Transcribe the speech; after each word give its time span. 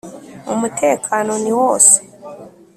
umutekano 0.53 1.33
niwose. 1.43 1.97